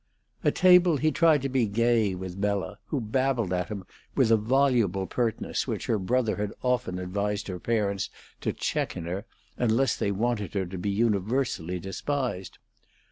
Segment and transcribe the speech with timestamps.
[0.43, 3.85] At table he tried to be gay with Bella, who babbled at him
[4.15, 8.09] with a voluble pertness which her brother had often advised her parents
[8.39, 9.25] to check in her,
[9.57, 12.57] unless they wanted her to be universally despised.